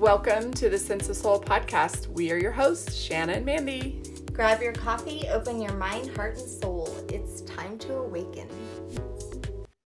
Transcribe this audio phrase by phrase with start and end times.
[0.00, 2.06] Welcome to the Sense of Soul podcast.
[2.06, 4.00] We are your hosts, Shanna and Mandy.
[4.32, 6.88] Grab your coffee, open your mind, heart, and soul.
[7.10, 8.48] It's time to awaken.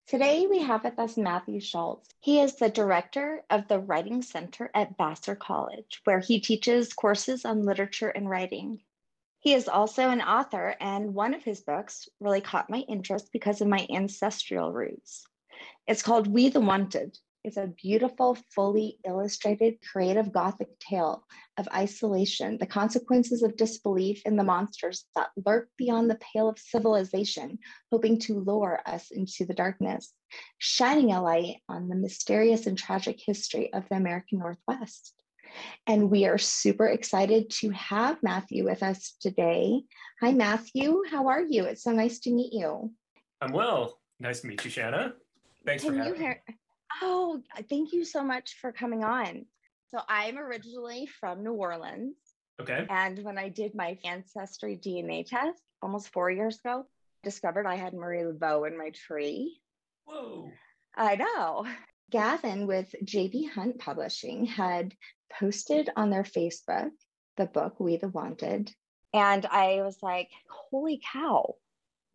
[0.05, 2.07] Today we have with us Matthew Schultz.
[2.19, 7.43] He is the director of the Writing Center at Vassar College, where he teaches courses
[7.43, 8.81] on literature and writing.
[9.39, 13.59] He is also an author, and one of his books really caught my interest because
[13.59, 15.25] of my ancestral roots.
[15.87, 21.23] It's called We the Wanted it's a beautiful, fully illustrated, creative Gothic tale
[21.57, 26.57] of isolation, the consequences of disbelief in the monsters that lurk beyond the pale of
[26.57, 27.59] civilization,
[27.91, 30.11] hoping to lure us into the darkness,
[30.57, 35.13] shining a light on the mysterious and tragic history of the American Northwest.
[35.85, 39.83] And we are super excited to have Matthew with us today.
[40.19, 41.03] Hi, Matthew.
[41.11, 41.65] How are you?
[41.65, 42.91] It's so nice to meet you.
[43.39, 43.99] I'm well.
[44.19, 45.13] Nice to meet you, Shanna.
[45.63, 46.35] Thanks Can for having me.
[47.01, 49.45] Oh, uh, thank you so much for coming on.
[49.89, 52.15] So I'm originally from New Orleans.
[52.59, 52.85] Okay.
[52.89, 56.85] And when I did my ancestry DNA test almost four years ago,
[57.23, 59.59] discovered I had Marie Laveau in my tree.
[60.05, 60.49] Whoa.
[60.95, 61.65] I know.
[62.11, 64.93] Gavin with JB Hunt Publishing had
[65.39, 66.91] posted on their Facebook
[67.37, 68.71] the book We the Wanted.
[69.13, 71.55] And I was like, holy cow,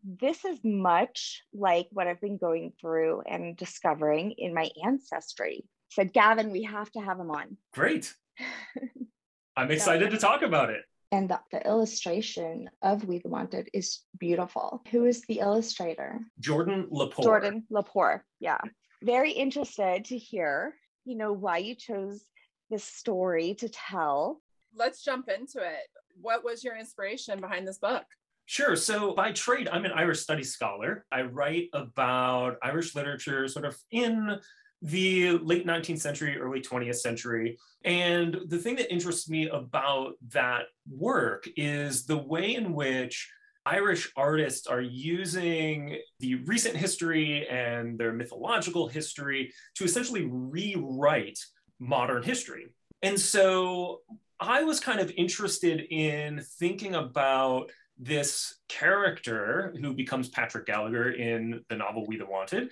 [0.03, 5.65] this is much like what I've been going through and discovering in my ancestry.
[5.91, 7.57] said, Gavin, we have to have him on.
[7.73, 8.15] Great.
[9.57, 10.83] I'm excited to talk about it.
[11.13, 14.81] And the, the, illustration of We the Wanted is beautiful.
[14.93, 16.21] Who is the illustrator?
[16.39, 17.25] Jordan Lepore.
[17.25, 18.21] Jordan Lepore.
[18.39, 18.61] Yeah.
[19.03, 22.25] Very interested to hear, you know, why you chose
[22.71, 24.41] this story to tell.
[24.75, 25.89] Let's jump into it.
[26.21, 28.05] What was your inspiration behind this book?
[28.51, 28.75] Sure.
[28.75, 31.07] So by trade, I'm an Irish studies scholar.
[31.13, 34.41] I write about Irish literature sort of in
[34.83, 37.59] the late 19th century, early 20th century.
[37.85, 43.33] And the thing that interests me about that work is the way in which
[43.67, 51.39] Irish artists are using the recent history and their mythological history to essentially rewrite
[51.79, 52.67] modern history.
[53.01, 54.01] And so
[54.41, 57.71] I was kind of interested in thinking about
[58.01, 62.71] this character who becomes Patrick Gallagher in the novel We the Wanted,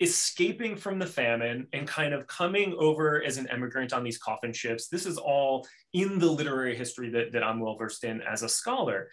[0.00, 4.52] escaping from the famine and kind of coming over as an emigrant on these coffin
[4.52, 4.88] ships.
[4.88, 8.48] This is all in the literary history that, that I'm well versed in as a
[8.48, 9.08] scholar.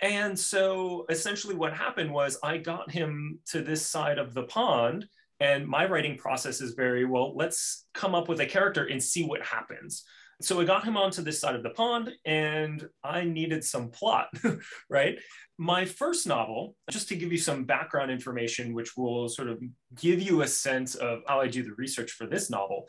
[0.00, 5.06] And so essentially, what happened was I got him to this side of the pond.
[5.38, 9.24] And my writing process is very well, let's come up with a character and see
[9.24, 10.04] what happens
[10.40, 14.28] so I got him onto this side of the pond and I needed some plot,
[14.90, 15.18] right?
[15.58, 19.62] My first novel, just to give you some background information, which will sort of
[20.00, 22.86] give you a sense of how I do the research for this novel.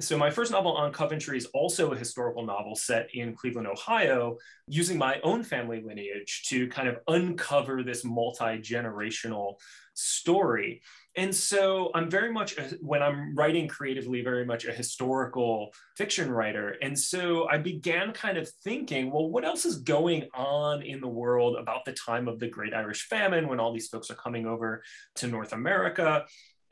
[0.00, 4.36] So, my first novel on Coventry is also a historical novel set in Cleveland, Ohio,
[4.68, 9.56] using my own family lineage to kind of uncover this multi generational
[9.94, 10.82] story.
[11.16, 16.30] And so I'm very much, a, when I'm writing creatively, very much a historical fiction
[16.30, 16.76] writer.
[16.80, 21.08] And so I began kind of thinking, well, what else is going on in the
[21.08, 24.46] world about the time of the Great Irish Famine when all these folks are coming
[24.46, 24.84] over
[25.16, 26.24] to North America?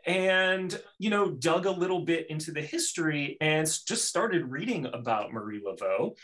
[0.07, 5.33] And you know dug a little bit into the history and just started reading about
[5.33, 6.17] marie laveau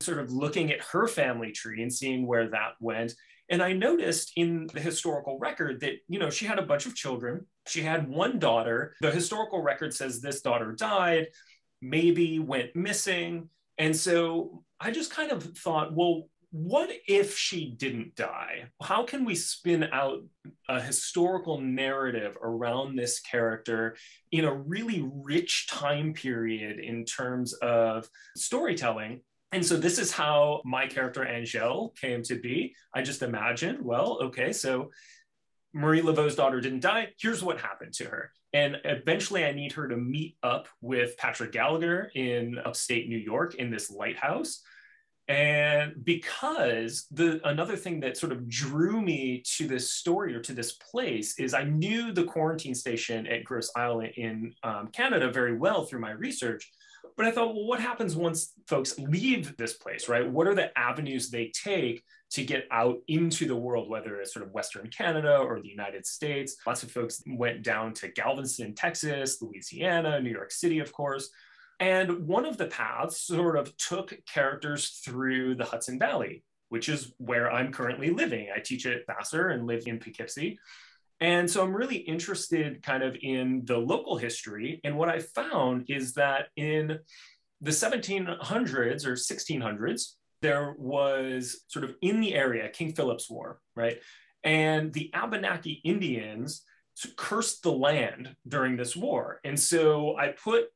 [0.00, 3.14] sort of looking at her family tree and seeing where that went
[3.50, 6.94] and I noticed in the historical record that, you know, she had a bunch of
[6.94, 7.46] children.
[7.66, 8.94] She had one daughter.
[9.00, 11.28] The historical record says this daughter died,
[11.80, 13.48] maybe went missing.
[13.78, 18.70] And so I just kind of thought, well, what if she didn't die?
[18.80, 20.22] How can we spin out
[20.68, 23.96] a historical narrative around this character
[24.32, 29.20] in a really rich time period in terms of storytelling?
[29.52, 32.74] And so this is how my character Angèle came to be.
[32.94, 34.90] I just imagined, well, okay, so
[35.74, 37.08] Marie Laveau's daughter didn't die.
[37.20, 38.32] Here's what happened to her.
[38.54, 43.54] And eventually I need her to meet up with Patrick Gallagher in upstate New York
[43.56, 44.62] in this lighthouse.
[45.28, 50.54] And because the another thing that sort of drew me to this story or to
[50.54, 55.56] this place is I knew the quarantine station at Grosse Isle in um, Canada very
[55.56, 56.70] well through my research.
[57.16, 60.28] But I thought, well, what happens once folks leave this place, right?
[60.28, 64.46] What are the avenues they take to get out into the world, whether it's sort
[64.46, 66.56] of Western Canada or the United States?
[66.66, 71.30] Lots of folks went down to Galveston, Texas, Louisiana, New York City, of course.
[71.80, 77.12] And one of the paths sort of took characters through the Hudson Valley, which is
[77.18, 78.48] where I'm currently living.
[78.54, 80.58] I teach at Vassar and live in Poughkeepsie.
[81.20, 84.80] And so I'm really interested kind of in the local history.
[84.84, 86.98] And what I found is that in
[87.60, 93.98] the 1700s or 1600s, there was sort of in the area King Philip's War, right?
[94.44, 96.62] And the Abenaki Indians
[97.16, 99.40] cursed the land during this war.
[99.44, 100.66] And so I put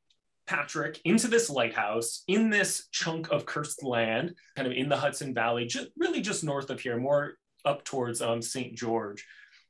[0.45, 5.33] Patrick into this lighthouse in this chunk of cursed land, kind of in the Hudson
[5.33, 7.35] Valley, just really just north of here, more
[7.65, 8.75] up towards um, St.
[8.75, 9.25] George.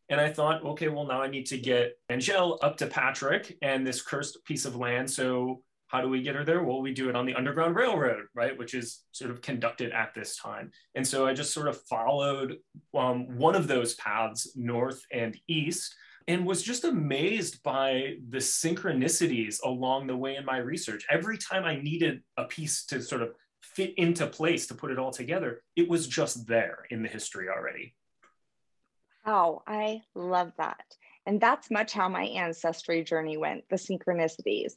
[0.09, 3.85] And I thought, okay, well, now I need to get Angel up to Patrick and
[3.85, 5.09] this cursed piece of land.
[5.09, 6.63] So how do we get her there?
[6.63, 10.13] Well, we do it on the Underground Railroad, right, which is sort of conducted at
[10.13, 10.71] this time.
[10.95, 12.57] And so I just sort of followed
[12.97, 15.95] um, one of those paths north and east
[16.27, 21.05] and was just amazed by the synchronicities along the way in my research.
[21.09, 24.99] Every time I needed a piece to sort of fit into place to put it
[24.99, 27.95] all together, it was just there in the history already.
[29.25, 30.83] Wow, I love that.
[31.25, 34.73] And that's much how my ancestry journey went the synchronicities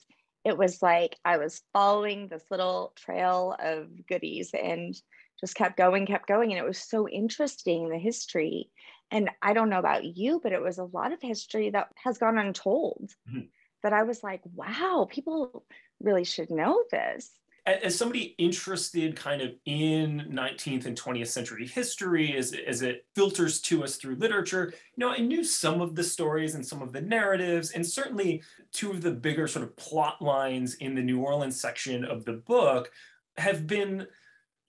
[0.47, 4.95] it was like I was following this little trail of goodies and
[5.41, 6.53] just kept going, kept going.
[6.53, 8.71] And it was so interesting, the history.
[9.11, 12.19] And I don't know about you, but it was a lot of history that has
[12.19, 13.47] gone untold mm-hmm.
[13.83, 15.65] that I was like, wow, people
[16.01, 17.31] really should know this
[17.67, 23.61] as somebody interested kind of in 19th and 20th century history as, as it filters
[23.61, 26.93] to us through literature you know i knew some of the stories and some of
[26.93, 28.43] the narratives and certainly
[28.73, 32.33] two of the bigger sort of plot lines in the new orleans section of the
[32.33, 32.91] book
[33.37, 34.07] have been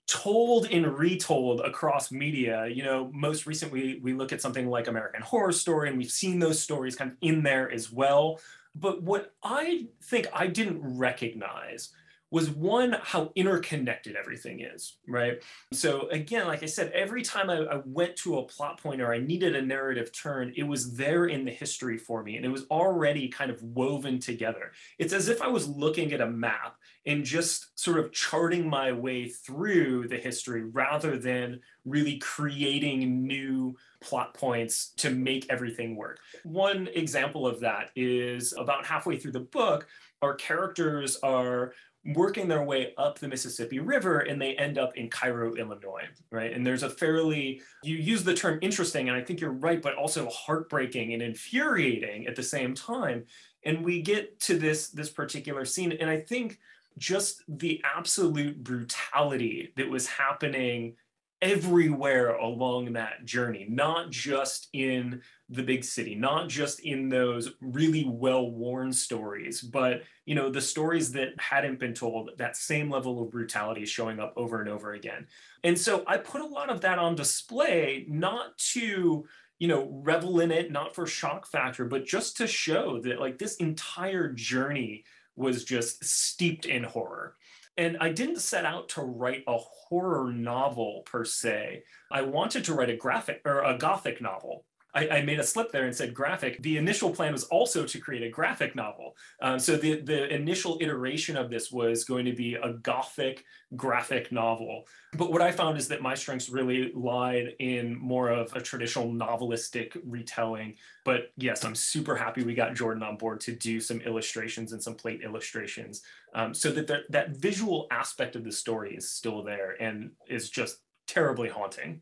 [0.08, 2.68] told and retold across media.
[2.68, 6.40] You know most recently we look at something like american horror story and we've seen
[6.40, 8.40] those stories kind of in there as well.
[8.74, 11.90] But what i think i didn't recognize
[12.32, 15.42] was one how interconnected everything is right?
[15.74, 19.14] So again like i said every time I, I, went to a plot point or
[19.14, 22.50] i needed a narrative turn it was there in the history for me and it
[22.50, 24.72] was already kind of woven together.
[25.00, 28.92] It's as if i was looking at a map and just sort of charting my
[28.92, 36.20] way through the history rather than really creating new plot points to make everything work.
[36.44, 39.88] One example of that is about halfway through the book
[40.22, 41.74] our characters are
[42.06, 46.54] working their way up the Mississippi River and they end up in Cairo, Illinois, right?
[46.54, 49.96] And there's a fairly, you use the term interesting, and I think you're right, but
[49.96, 53.26] also heartbreaking and infuriating at the same time.
[53.66, 56.60] And we get to this, this particular scene, and I think
[56.98, 60.96] just the absolute brutality that was happening
[61.42, 68.06] everywhere along that journey, not just in the big city, not just in those really
[68.06, 73.32] well-worn stories, but you know, the stories that hadn't been told, that same level of
[73.32, 75.28] brutality showing up over and over again.
[75.64, 79.26] And so I put a lot of that on display, not to
[79.60, 83.40] you know revel in it not for shock factor but just to show that like
[83.40, 85.04] this entire journey
[85.36, 87.36] was just steeped in horror
[87.78, 91.84] and I didn't set out to write a horror novel per se.
[92.12, 94.66] I wanted to write a graphic or a gothic novel.
[94.94, 96.62] I, I, made a slip there and said graphic.
[96.64, 99.16] The initial plan was also to create a graphic novel.
[99.42, 103.44] Um, so the, the initial iteration of this was going to be a gothic
[103.76, 104.88] graphic novel.
[105.14, 109.10] But what I found is that my strengths really lied in more of a traditional
[109.10, 110.76] novelistic retelling.
[111.06, 114.82] But yes, I'm super happy we got Jordan on board to do some illustrations and
[114.82, 116.02] some plate illustrations
[116.34, 120.50] um, so that the, that visual aspect of the story is still there and is
[120.50, 122.02] just terribly haunting.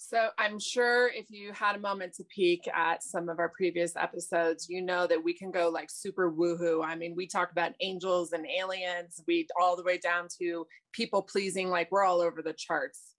[0.00, 3.96] So I'm sure if you had a moment to peek at some of our previous
[3.96, 6.84] episodes, you know that we can go like super woohoo.
[6.84, 11.22] I mean, we talk about angels and aliens, we all the way down to people
[11.22, 13.16] pleasing, like we're all over the charts.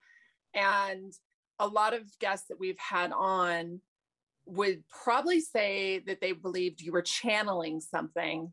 [0.54, 1.12] And
[1.60, 3.82] a lot of guests that we've had on
[4.46, 8.50] would probably say that they believed you were channeling something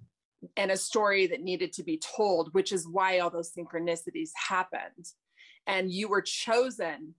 [0.56, 5.06] and a story that needed to be told, which is why all those synchronicities happened.
[5.68, 7.14] And you were chosen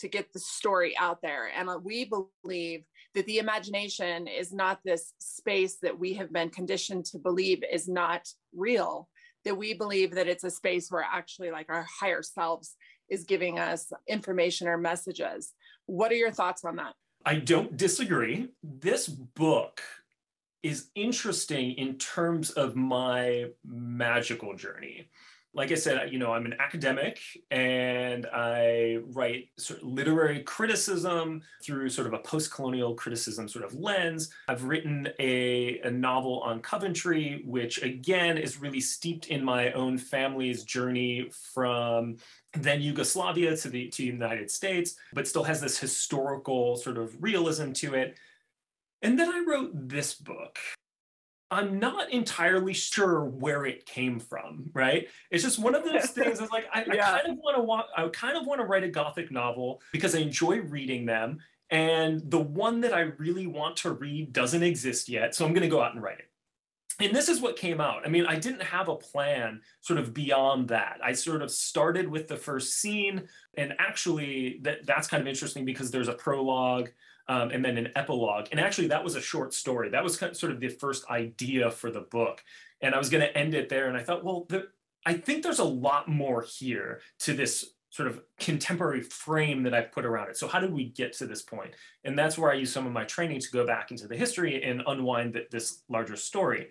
[0.00, 1.50] to get the story out there.
[1.56, 2.10] And uh, we
[2.42, 7.62] believe that the imagination is not this space that we have been conditioned to believe
[7.70, 9.08] is not real,
[9.44, 12.76] that we believe that it's a space where actually, like, our higher selves
[13.08, 15.52] is giving us information or messages.
[15.86, 16.94] What are your thoughts on that?
[17.26, 18.48] I don't disagree.
[18.62, 19.82] This book
[20.62, 25.08] is interesting in terms of my magical journey
[25.52, 31.42] like I said, you know, I'm an academic and I write sort of literary criticism
[31.64, 34.30] through sort of a post-colonial criticism sort of lens.
[34.46, 39.98] I've written a, a novel on Coventry, which again is really steeped in my own
[39.98, 42.18] family's journey from
[42.54, 47.20] then Yugoslavia to the to the United States, but still has this historical sort of
[47.20, 48.16] realism to it.
[49.02, 50.58] And then I wrote this book,
[51.50, 55.08] I'm not entirely sure where it came from, right?
[55.30, 56.40] It's just one of those things.
[56.40, 57.14] It's like I, yeah.
[57.14, 59.82] I kind of want to want, I kind of want to write a gothic novel
[59.92, 61.38] because I enjoy reading them,
[61.70, 65.62] and the one that I really want to read doesn't exist yet, so I'm going
[65.62, 66.30] to go out and write it.
[67.00, 68.04] And this is what came out.
[68.04, 70.98] I mean, I didn't have a plan sort of beyond that.
[71.02, 73.26] I sort of started with the first scene,
[73.56, 76.90] and actually, that that's kind of interesting because there's a prologue
[77.30, 78.48] um, and then an epilogue.
[78.50, 79.88] And actually, that was a short story.
[79.88, 82.42] That was kind of sort of the first idea for the book.
[82.80, 83.86] And I was going to end it there.
[83.86, 84.48] And I thought, well,
[85.06, 89.92] I think there's a lot more here to this sort of contemporary frame that I've
[89.92, 90.38] put around it.
[90.38, 91.70] So how did we get to this point?
[92.02, 94.64] And that's where I use some of my training to go back into the history
[94.64, 96.70] and unwind the, this larger story.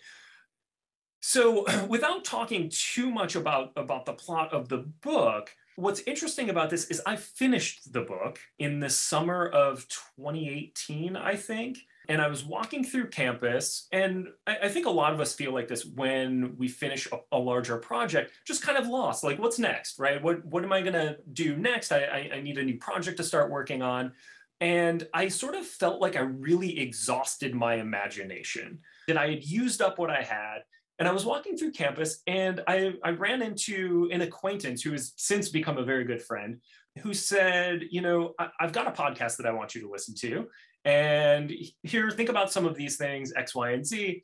[1.22, 6.70] So without talking too much about, about the plot of the book, what's interesting about
[6.70, 9.88] this is I finished the book in the summer of
[10.26, 11.80] 2018, I think.
[12.10, 15.54] And I was walking through campus, and I, I think a lot of us feel
[15.54, 19.24] like this when we finish a, a, larger project, just kind of lost.
[19.24, 20.20] Like, what's next, right?
[20.20, 21.92] What what am I gonna do next?
[21.92, 24.14] I, I, I need a new project to start working on.
[24.60, 29.82] And I sort of felt like I really exhausted my imagination, that I had used
[29.82, 30.64] up what I had
[31.00, 35.14] and I was walking through campus and I, I ran into an acquaintance who has
[35.16, 36.60] since become a very good friend
[37.02, 40.14] who said, You know, I, I've got a podcast that I want you to listen
[40.16, 40.48] to.
[40.86, 41.52] And
[41.84, 44.24] here, think about some of these things, X, Y, and Z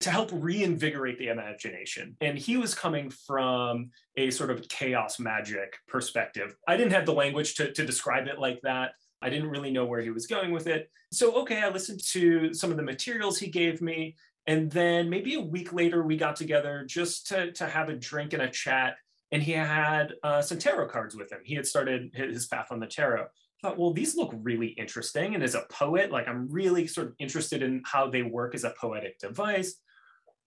[0.00, 2.16] to help reinvigorate the imagination.
[2.20, 6.54] And he was coming from a sort of chaos magic perspective.
[6.68, 8.92] I didn't have the language to, to describe it like that.
[9.22, 10.90] I didn't really know where he was going with it.
[11.10, 14.16] So, okay, I listened to some of the materials he gave me.
[14.46, 18.32] And then maybe a week later, we got together just to, to have a drink
[18.32, 18.96] and a chat.
[19.32, 21.40] And he had uh, some tarot cards with him.
[21.44, 23.24] He had started his path on the tarot.
[23.24, 23.26] I
[23.62, 25.34] thought, well, these look really interesting.
[25.34, 28.64] And as a poet, like I'm really sort of interested in how they work as
[28.64, 29.76] a poetic device.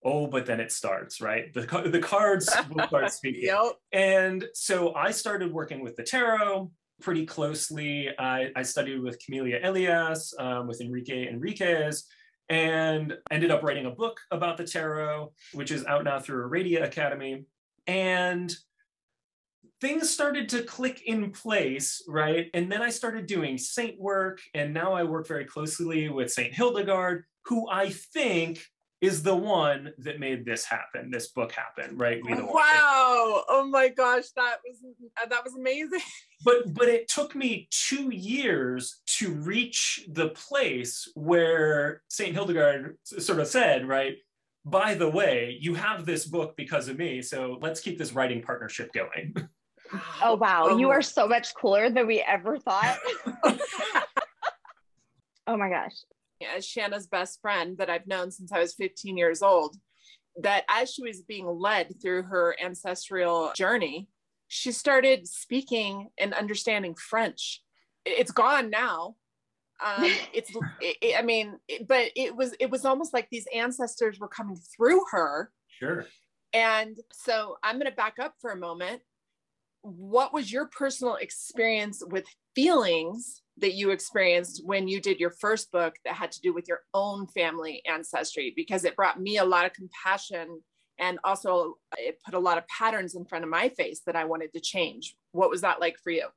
[0.06, 1.52] Oh, but then it starts, right?
[1.54, 3.46] The, the cards will start speaking.
[3.46, 3.74] yep.
[3.92, 8.10] And so I started working with the tarot pretty closely.
[8.18, 12.06] I, I studied with Camelia Elias, um, with Enrique Enriquez,
[12.50, 16.84] and ended up writing a book about the tarot, which is out now through Aradia
[16.84, 17.46] Academy.
[17.88, 18.56] And
[19.82, 22.50] things started to click in place, right?
[22.54, 26.54] And then I started doing saint work, and now I work very closely with Saint
[26.54, 28.66] Hildegard, who I think
[29.00, 32.20] is the one that made this happen, this book happen, right?
[32.28, 33.44] Oh, wow!
[33.48, 34.80] Oh my gosh, that was
[35.22, 36.00] uh, that was amazing.
[36.46, 43.40] But but it took me two years to reach the place where Saint Hildegard sort
[43.40, 44.18] of said, right?
[44.64, 48.44] By the way, you have this book because of me, so let's keep this writing
[48.44, 49.36] partnership going.
[50.22, 50.78] Oh wow, oh.
[50.78, 52.98] you are so much cooler than we ever thought.
[55.48, 55.94] oh my gosh
[56.56, 59.76] as Shanna's best friend that I've known since I was 15 years old,
[60.42, 64.08] that as she was being led through her ancestral journey,
[64.48, 67.64] she started speaking and understanding French.
[68.06, 69.16] It's gone now.
[69.86, 70.04] Um,
[70.34, 74.28] it's, it, I mean, it, but it was, it was almost like these ancestors were
[74.28, 75.52] coming through her.
[75.80, 76.06] Sure.
[76.54, 79.02] And so I'm going to back up for a moment.
[79.88, 85.72] What was your personal experience with feelings that you experienced when you did your first
[85.72, 89.46] book that had to do with your own family ancestry because it brought me a
[89.46, 90.62] lot of compassion
[91.00, 94.26] and also it put a lot of patterns in front of my face that I
[94.26, 95.16] wanted to change.
[95.32, 96.28] What was that like for you?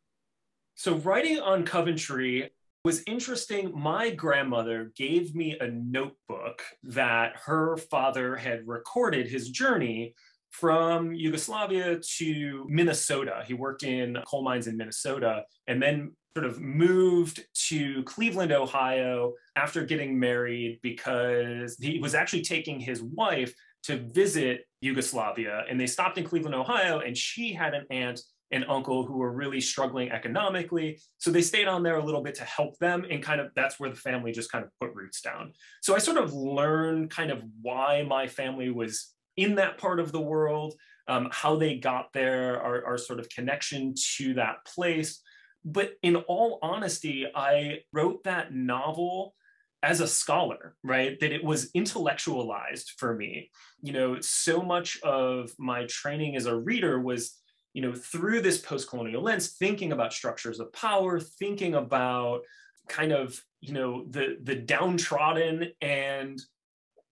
[0.76, 2.50] So writing on Coventry
[2.84, 3.72] was interesting.
[3.76, 10.14] My grandmother gave me a notebook that her father had recorded his journey
[10.50, 13.42] from Yugoslavia to Minnesota.
[13.46, 19.32] He worked in coal mines in Minnesota and then sort of moved to Cleveland, Ohio
[19.56, 23.52] after getting married because he was actually taking his wife
[23.84, 25.64] to visit Yugoslavia.
[25.68, 28.20] And they stopped in Cleveland, Ohio, and she had an aunt
[28.52, 31.00] and uncle who were really struggling economically.
[31.18, 33.06] So they stayed on there a little bit to help them.
[33.08, 35.52] And kind of that's where the family just kind of put roots down.
[35.82, 40.12] So I sort of learned kind of why my family was in that part of
[40.12, 40.74] the world,
[41.08, 45.22] um, how they got there, our, our sort of connection to that place.
[45.64, 49.34] But in all honesty, I wrote that novel
[49.82, 51.18] as a scholar, right?
[51.20, 53.50] That it was intellectualized for me.
[53.82, 57.36] You know, so much of my training as a reader was,
[57.72, 62.40] you know, through this post colonial lens, thinking about structures of power, thinking about
[62.88, 65.72] kind of, you know, the, the downtrodden.
[65.80, 66.40] And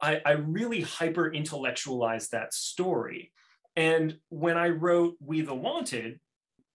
[0.00, 3.32] I, I really hyper intellectualized that story.
[3.76, 6.20] And when I wrote We the Wanted,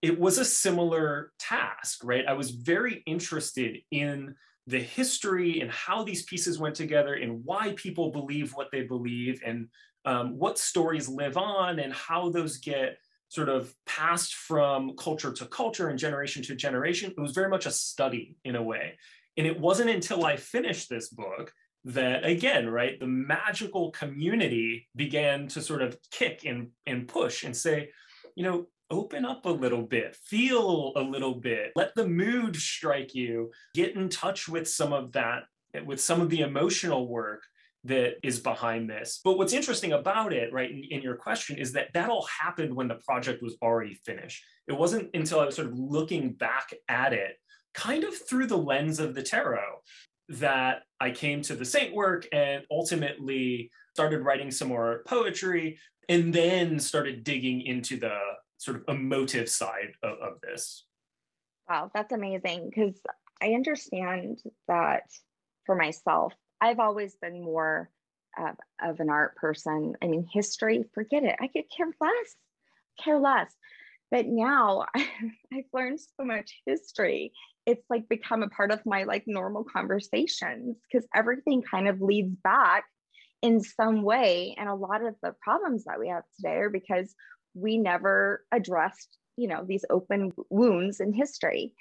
[0.02, 2.26] it was a similar task, right?
[2.28, 4.36] I was very interested in
[4.68, 9.42] the history and how these pieces went together and why people believe what they believe
[9.46, 9.68] and
[10.06, 12.98] um, what stories live on and how those get
[13.30, 17.14] sort of passed from culture to culture and generation to generation.
[17.18, 18.98] It was very much a study in a way.
[19.38, 21.52] And it wasn't until I finished this book
[21.86, 27.56] that again, right, the magical community began to sort of kick and, and push and
[27.56, 27.90] say,
[28.36, 33.16] you know, open up a little bit, feel a little bit, let the mood strike
[33.16, 35.44] you, get in touch with some of that,
[35.86, 37.44] with some of the emotional work
[37.86, 39.20] that is behind this.
[39.24, 42.74] But what's interesting about it, right, in, in, your question, is that that all happened
[42.74, 44.44] when the project was already finished.
[44.68, 47.36] It wasn't until I was sort of looking back at it,
[47.74, 49.82] kind of through the lens of the tarot,
[50.30, 55.78] that I came to the saint work and ultimately started writing some more poetry
[56.10, 58.18] and then started digging into the
[58.58, 60.86] sort of emotive side of, of this.
[61.70, 63.00] Wow, that's amazing because
[63.42, 65.04] I understand that
[65.66, 67.90] for myself, I've always been more
[68.38, 69.96] of, of an art person.
[70.02, 71.36] I mean, history, forget it.
[71.40, 72.36] I could care less,
[73.04, 73.54] care less.
[74.12, 77.34] But now I've learned so much history.
[77.66, 82.36] It's like become a part of my like normal conversations because everything kind of leads
[82.36, 82.86] back
[83.42, 84.56] in some way.
[84.58, 87.14] And a lot of the problems that we have today are because
[87.54, 91.74] we never addressed, you know, these open wounds in history.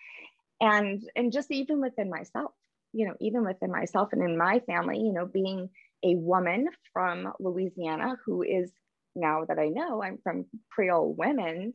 [0.61, 2.53] And and just even within myself
[2.93, 5.71] you know, even within myself and in my family, you know, being
[6.05, 8.71] a woman from Louisiana who is
[9.15, 11.75] now that I know I'm from Creole women,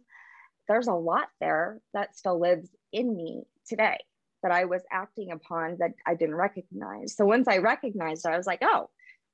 [0.67, 3.97] there's a lot there that still lives in me today
[4.43, 7.15] that I was acting upon that I didn't recognize.
[7.15, 8.89] So once I recognized it, I was like, oh,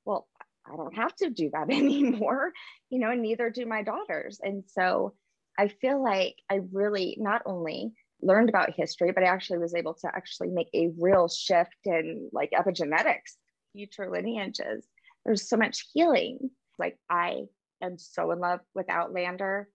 [0.05, 0.27] well,
[0.65, 2.51] I don't have to do that anymore,
[2.89, 4.39] you know, and neither do my daughters.
[4.41, 5.13] And so
[5.57, 7.91] I feel like I really not only
[8.21, 12.29] learned about history, but I actually was able to actually make a real shift in
[12.31, 13.35] like epigenetics,
[13.73, 14.87] future lineages.
[15.25, 16.49] There's so much healing.
[16.79, 17.43] Like I
[17.81, 19.67] am so in love with Outlander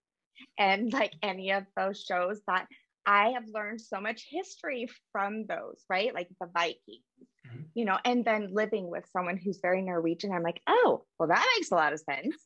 [0.58, 2.66] and like any of those shows that
[3.08, 6.12] I have learned so much history from those, right?
[6.12, 7.02] Like the Vikings,
[7.46, 7.62] mm-hmm.
[7.74, 11.46] you know, and then living with someone who's very Norwegian, I'm like, oh, well, that
[11.56, 12.36] makes a lot of sense.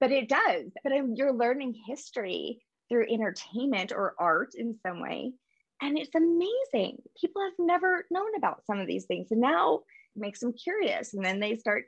[0.00, 0.72] But it does.
[0.82, 5.34] But I'm, you're learning history through entertainment or art in some way.
[5.80, 6.98] And it's amazing.
[7.20, 9.28] People have never known about some of these things.
[9.30, 9.82] And now
[10.16, 11.14] it makes them curious.
[11.14, 11.84] And then they start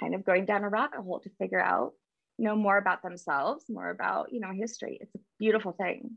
[0.00, 1.92] kind of going down a rabbit hole to figure out,
[2.38, 4.96] you know, more about themselves, more about, you know, history.
[5.02, 6.16] It's a beautiful thing.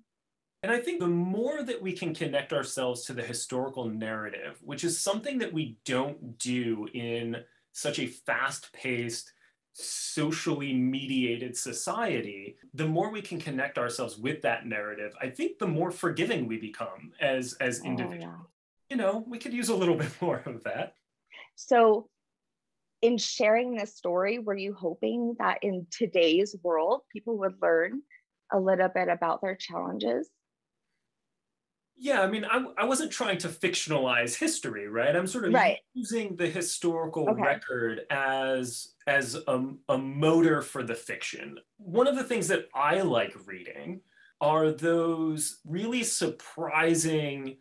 [0.63, 4.83] And I think the more that we can connect ourselves to the historical narrative, which
[4.83, 7.37] is something that we don't do in
[7.71, 9.33] such a fast paced,
[9.73, 15.67] socially mediated society, the more we can connect ourselves with that narrative, I think the
[15.67, 18.25] more forgiving we become as as oh, individuals.
[18.27, 18.45] Oh, yeah.
[18.89, 20.93] You know, we could use a little bit more of that.
[21.55, 22.07] So
[23.01, 28.01] in sharing this story, were you hoping that in today's world people would learn
[28.53, 30.29] a little bit about their challenges?
[32.01, 35.77] Yeah i mean I, I wasn't trying to fictionalize history right i'm sort of right.
[35.93, 37.41] using the historical okay.
[37.41, 43.01] record as as a, a motor for the fiction one of the things that i
[43.01, 44.01] like reading
[44.41, 47.57] are those really surprising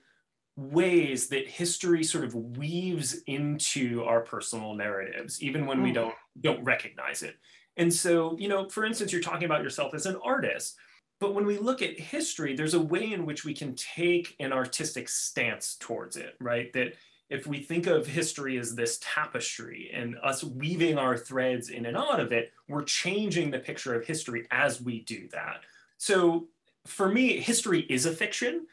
[0.57, 5.95] ways that history sort of weaves into our personal narratives even when we mm.
[5.95, 7.37] don't don't recognize it
[7.77, 10.77] and so you know for instance you're talking about yourself as an artist
[11.21, 14.53] but when we look at history, there's a way in which we can take an
[14.53, 16.73] artistic stance towards it, right?
[16.73, 16.95] That
[17.29, 21.97] if we think of history as this tapestry and us weaving our threads in and
[21.97, 25.61] out of it, we're changing the picture of history as we do that.
[25.99, 26.49] So
[26.87, 28.67] for me, history is a fiction.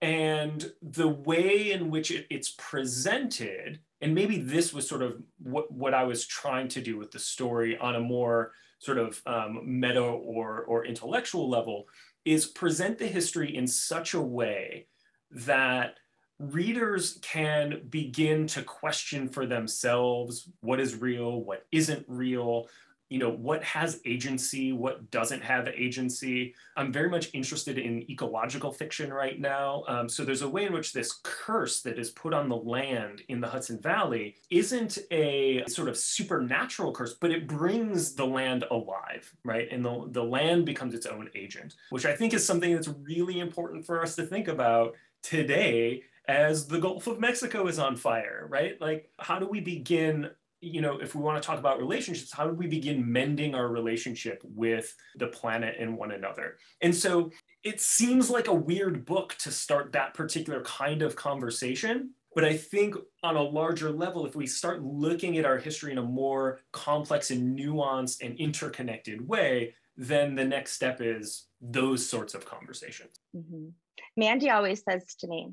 [0.00, 5.72] And the way in which it, it's presented, and maybe this was sort of what,
[5.72, 9.60] what I was trying to do with the story on a more sort of um,
[9.64, 11.86] meta or, or intellectual level
[12.24, 14.86] is present the history in such a way
[15.30, 15.96] that
[16.38, 22.68] readers can begin to question for themselves what is real, what isn't real,
[23.08, 26.54] you know what has agency what doesn't have agency.
[26.76, 29.84] I'm very much interested in ecological fiction right now.
[29.88, 33.22] Um, so there's a way in which this curse that is put on the land
[33.28, 38.64] in the hudson valley isn't a sort of supernatural curse but it brings the land
[38.70, 39.68] alive right?
[39.70, 43.40] And the, the land becomes its own agent which i think is something that's really
[43.40, 48.46] important for us to think about today as the Gulf of Mexico is on fire,
[48.50, 48.78] right?
[48.80, 52.46] Like, how do we begin you know, if we want to talk about relationships, how
[52.46, 56.56] do we begin mending our relationship with the planet and one another?
[56.80, 57.30] And so
[57.62, 62.10] it seems like a weird book to start that particular kind of conversation.
[62.34, 65.98] But I think on a larger level, if we start looking at our history in
[65.98, 72.34] a more complex and nuanced and interconnected way, then the next step is those sorts
[72.34, 73.20] of conversations.
[73.34, 73.68] Mm-hmm.
[74.16, 75.50] Mandy always says to me,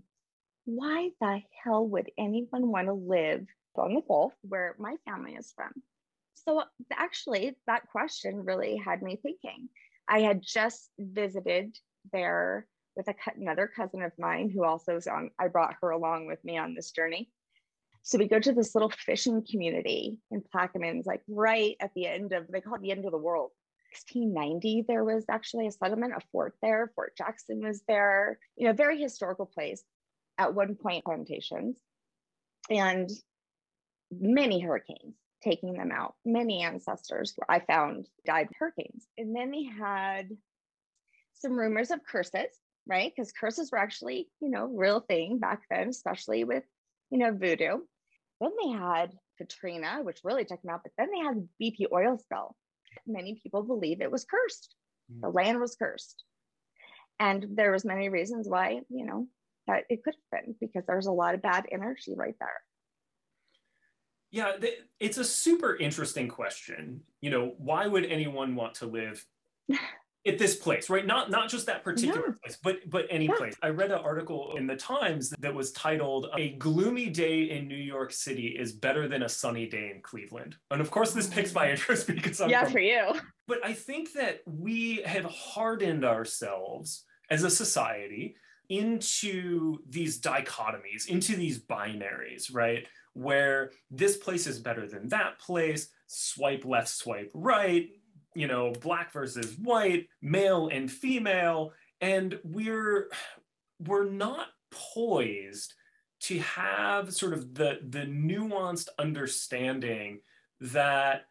[0.65, 3.45] Why the hell would anyone want to live
[3.77, 5.71] on the Gulf where my family is from?
[6.33, 9.69] So, actually, that question really had me thinking.
[10.07, 11.75] I had just visited
[12.11, 16.27] there with a, another cousin of mine who also is on, I brought her along
[16.27, 17.29] with me on this journey.
[18.03, 22.33] So we go to this little fishing community in Plaquemines, like right at the end
[22.33, 23.51] of, they call it the end of the world.
[23.93, 26.91] 1690, there was actually a settlement, a fort there.
[26.95, 29.83] Fort Jackson was there, you know, very historical place
[30.37, 31.77] at one point, plantations,
[32.69, 33.09] and
[34.19, 36.15] many hurricanes taking them out.
[36.25, 39.05] Many ancestors I found died hurricanes.
[39.17, 40.29] And then they had
[41.33, 43.11] some rumors of curses right?
[43.15, 46.63] Because curses were actually, you know, real thing back then, especially with,
[47.09, 47.79] you know, voodoo.
[48.41, 52.17] Then they had Katrina, which really took them out, but then they had BP oil
[52.17, 52.55] spill.
[53.07, 54.75] Many people believe it was cursed.
[55.11, 55.21] Mm.
[55.21, 56.23] The land was cursed.
[57.19, 59.27] And there was many reasons why, you know,
[59.67, 62.61] that it could have been because there's a lot of bad energy right there.
[64.35, 64.51] Yeah,
[64.99, 66.99] it's a super interesting question.
[67.21, 69.25] You know, why would anyone want to live
[70.27, 71.05] at this place right?
[71.05, 73.35] Not not just that particular place but but any yeah.
[73.37, 73.55] place.
[73.63, 77.77] I read an article in the times that was titled a gloomy day in new
[77.77, 80.57] york city is better than a sunny day in cleveland.
[80.69, 83.13] And of course this piques my interest because i'm yeah from, for you.
[83.47, 88.35] But i think that we have hardened ourselves as a society
[88.67, 95.89] into these dichotomies into these binaries right where this place is better than that place
[96.07, 97.89] swipe left swipe right
[98.35, 103.09] you know, black versus white, male and female, and we're
[103.79, 105.73] we're not poised
[106.19, 110.19] to have sort of the the nuanced understanding
[110.59, 111.23] that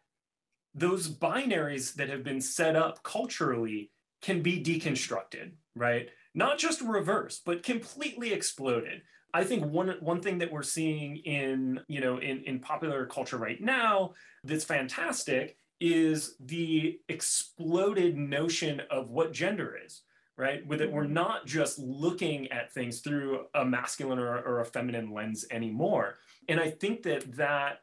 [0.73, 6.09] those binaries that have been set up culturally can be deconstructed, right?
[6.33, 9.03] Not just reversed, but completely exploded.
[9.35, 13.37] I think one one thing that we're seeing in you know in in popular culture
[13.37, 14.13] right now
[14.45, 20.03] that's fantastic is the exploded notion of what gender is
[20.37, 20.65] right?
[20.67, 21.13] With it we're mm-hmm.
[21.13, 26.17] not just looking at things through a masculine or, or, a feminine lens anymore.
[26.49, 27.79] And i think that that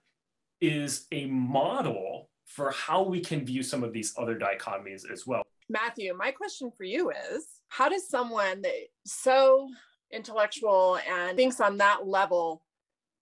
[0.61, 5.43] is a model for how we can view some of these other dichotomies as well.
[5.69, 9.69] Matthew my question for you is how does someone that so
[10.13, 12.63] intellectual and thinks on that level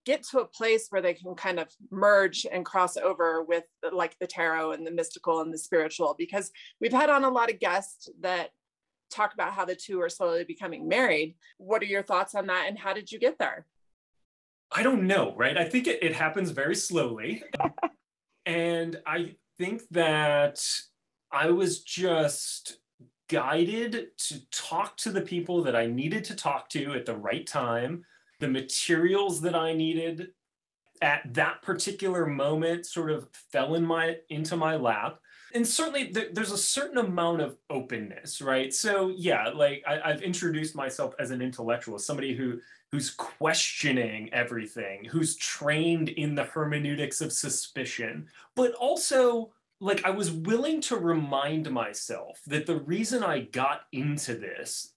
[0.06, 4.16] get to a place where they can kind of merge and cross over with like
[4.18, 6.50] the tarot and the mystical and the spiritual because
[6.80, 8.50] we've had on a lot of guests that
[9.10, 11.34] talk about how the two are slowly becoming married.
[11.58, 13.66] What are your thoughts on that and how did you get there?
[14.72, 15.56] I don't know right?
[15.58, 17.42] I think it, it happens very slowly.
[18.46, 20.64] And i think that
[21.30, 22.79] i was just
[23.30, 27.46] guided to talk to the people that i needed to talk to at the right
[27.46, 28.04] time
[28.40, 30.28] the materials that I needed
[31.02, 35.18] at that particular moment sort of fell in my into my lap.
[35.54, 38.72] And certainly th- there's a certain amount of openness right?
[38.74, 42.58] So yeah like I, have introduced myself as an intellectual somebody who
[42.90, 50.30] who's questioning everything who's trained in the hermeneutics of suspicion but also like i was
[50.30, 54.94] willing to remind myself that the reason i got into this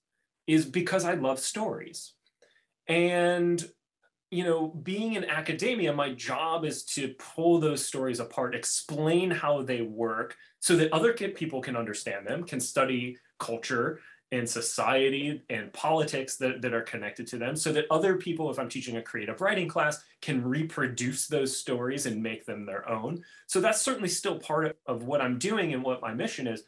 [0.47, 2.13] is because i love stories.
[2.87, 3.63] And
[4.33, 9.61] you know, being in academia, my job is to pull those stories apart, explain how
[9.61, 13.99] they work so that other people can understand them, can study culture
[14.33, 18.57] and society and politics that, that are connected to them, so that other people, if
[18.57, 23.23] I'm teaching a creative writing class, can reproduce those stories and make them their own.
[23.45, 26.63] So that's certainly still part of, what I'm doing and what my mission is.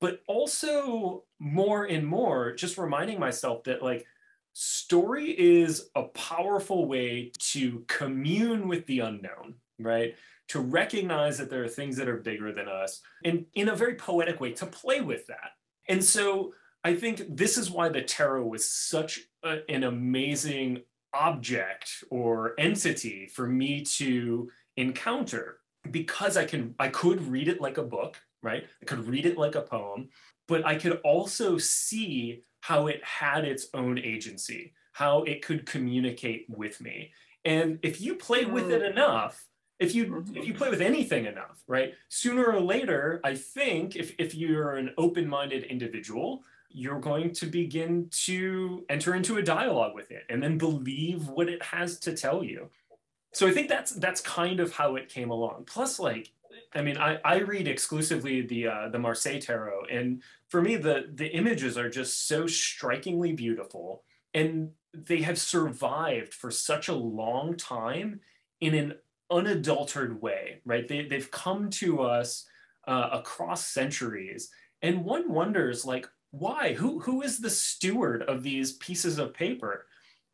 [0.00, 4.06] But also, more and more, just reminding myself that, like,
[4.54, 10.16] story is a powerful way to commune with the unknown, right?
[10.48, 13.96] To recognize that there are things that are bigger than us, and in a very
[13.96, 15.50] poetic way, to play with that.
[15.88, 20.82] And so I think this is why the tarot was such a, an amazing
[21.14, 25.58] object or entity for me to encounter
[25.90, 28.64] because I can I could read it like a book, right?
[28.80, 30.08] I could read it like a poem,
[30.48, 36.46] but I could also see how it had its own agency, how it could communicate
[36.48, 37.12] with me.
[37.44, 38.90] And if you play with it mm.
[38.92, 39.44] enough,
[39.80, 40.36] if you mm-hmm.
[40.36, 41.94] if you play with anything enough, right?
[42.08, 48.08] Sooner or later, I think if if you're an open-minded individual, you're going to begin
[48.10, 52.42] to enter into a dialogue with it and then believe what it has to tell
[52.44, 52.68] you.
[53.32, 55.64] So I think that's that's kind of how it came along.
[55.66, 56.30] Plus, like,
[56.74, 61.08] I mean, I, I read exclusively the uh, the Marseille Tarot, and for me, the
[61.14, 64.02] the images are just so strikingly beautiful,
[64.34, 68.20] and they have survived for such a long time
[68.60, 68.94] in an
[69.30, 70.86] unadulterated way, right?
[70.86, 72.46] They they've come to us
[72.86, 74.50] uh, across centuries,
[74.82, 76.72] and one wonders, like, why?
[76.72, 79.86] Who who is the steward of these pieces of paper?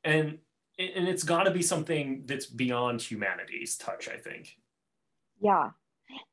[0.05, 0.39] And
[0.79, 4.57] and it's got to be something that's beyond humanity's touch, I think.
[5.41, 5.71] Yeah.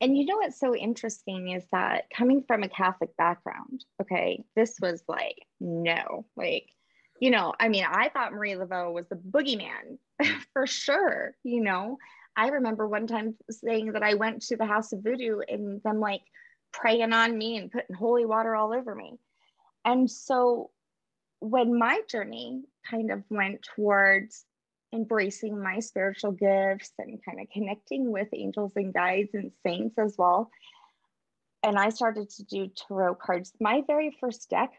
[0.00, 4.76] And you know what's so interesting is that coming from a Catholic background, okay, this
[4.80, 6.68] was like, no, like,
[7.20, 9.98] you know, I mean, I thought Marie Laveau was the boogeyman
[10.52, 11.98] for sure, you know.
[12.36, 15.98] I remember one time saying that I went to the House of Voodoo and them
[15.98, 16.22] like
[16.72, 19.18] praying on me and putting holy water all over me.
[19.86, 20.70] And so
[21.40, 24.44] when my journey kind of went towards
[24.92, 30.16] embracing my spiritual gifts and kind of connecting with angels and guides and saints as
[30.18, 30.50] well.
[31.62, 33.52] And I started to do tarot cards.
[33.60, 34.72] My very first deck,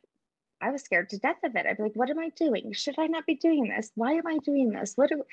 [0.61, 1.65] I was scared to death of it.
[1.65, 2.71] I'd be like, what am I doing?
[2.73, 3.91] Should I not be doing this?
[3.95, 4.93] Why am I doing this?
[4.95, 5.23] What do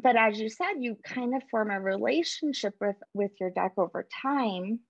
[0.00, 4.06] but as you said, you kind of form a relationship with with your deck over
[4.22, 4.80] time.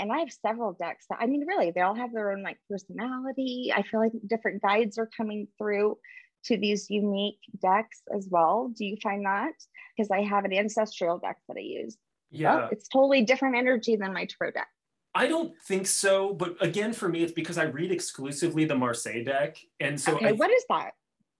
[0.00, 2.58] And I have several decks that I mean, really, they all have their own like
[2.68, 3.72] personality.
[3.74, 5.98] I feel like different guides are coming through
[6.46, 8.72] to these unique decks as well.
[8.74, 9.52] Do you find that?
[9.94, 11.98] Because I have an ancestral deck that I use.
[12.30, 12.56] Yeah.
[12.56, 14.68] Well, it's totally different energy than my tarot deck.
[15.14, 19.24] I don't think so, but again, for me, it's because I read exclusively the Marseille
[19.24, 20.92] deck, and so okay, I, what is that?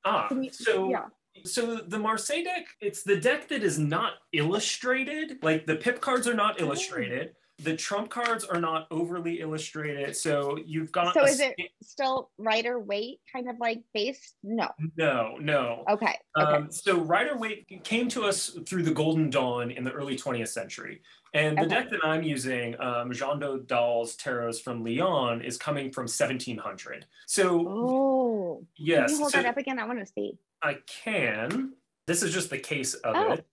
[0.04, 1.04] Ah, you, so yeah.
[1.44, 5.38] So the Marseille deck, it's the deck that is not illustrated.
[5.42, 6.64] Like the pip cards are not oh.
[6.64, 12.30] illustrated the trump cards are not overly illustrated so you've got so is it still
[12.38, 14.36] Rider Waite kind of like based?
[14.42, 14.68] No.
[14.96, 15.84] No no.
[15.88, 16.52] Okay, okay.
[16.52, 20.48] Um, so Rider Waite came to us through the golden dawn in the early 20th
[20.48, 21.02] century
[21.34, 21.68] and the okay.
[21.68, 27.64] deck that i'm using um, jean Dodal's tarots from lyon is coming from 1700 so
[27.68, 29.78] oh yes can you hold so that up again?
[29.78, 30.38] I want to see.
[30.62, 31.72] I can.
[32.06, 33.32] This is just the case of oh.
[33.32, 33.46] it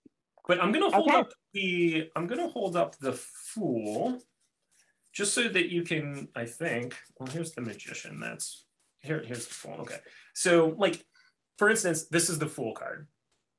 [0.47, 1.17] but I'm gonna hold okay.
[1.17, 4.21] up the I'm gonna hold up the fool
[5.17, 6.95] just so that you can, I think.
[7.19, 8.19] Well, here's the magician.
[8.19, 8.65] That's
[9.01, 9.77] here, here's the fool.
[9.79, 9.97] Okay.
[10.35, 11.03] So, like,
[11.57, 13.07] for instance, this is the fool card.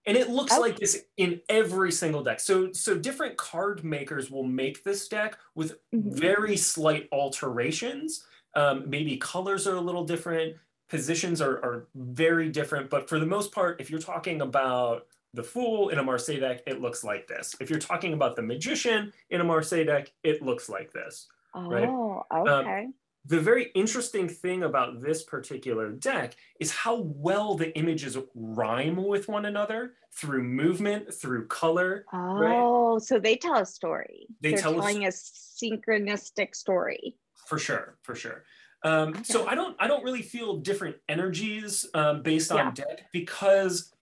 [0.06, 0.60] And it looks okay.
[0.60, 2.38] like this in every single deck.
[2.38, 6.10] So, so different card makers will make this deck with mm-hmm.
[6.10, 8.24] very slight alterations.
[8.54, 10.54] Um, maybe colors are a little different,
[10.88, 12.88] positions are, are very different.
[12.88, 16.62] But for the most part, if you're talking about the Fool in a Marseille deck,
[16.66, 17.54] it looks like this.
[17.60, 21.26] If you're talking about the Magician in a Marseille deck, it looks like this.
[21.54, 22.48] Oh, right?
[22.48, 22.84] okay.
[22.84, 22.94] Um,
[23.26, 29.28] the very interesting thing about this particular deck is how well the images rhyme with
[29.28, 32.06] one another through movement, through color.
[32.12, 33.02] Oh, right?
[33.02, 34.28] so they tell a story.
[34.40, 37.16] They They're tell telling a, a synchronistic story.
[37.46, 38.44] For sure, for sure.
[38.82, 39.22] Um, okay.
[39.24, 42.70] So I don't, I don't really feel different energies um, based on yeah.
[42.70, 43.92] deck because